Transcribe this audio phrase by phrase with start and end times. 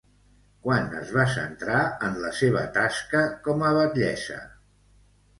[0.67, 4.39] Quan es va centrar en la seva tasca com a batllessa?